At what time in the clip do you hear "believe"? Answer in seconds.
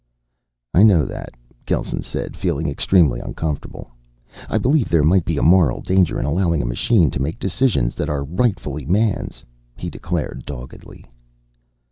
4.57-4.89